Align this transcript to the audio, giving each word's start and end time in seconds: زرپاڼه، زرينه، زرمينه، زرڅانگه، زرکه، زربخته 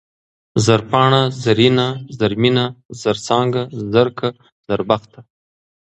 زرپاڼه، 0.65 1.21
زرينه، 1.43 1.87
زرمينه، 2.17 2.65
زرڅانگه، 3.01 3.63
زرکه، 3.93 4.29
زربخته 4.67 5.19